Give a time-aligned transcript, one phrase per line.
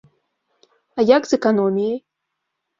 [0.97, 1.97] А як з эканоміяй?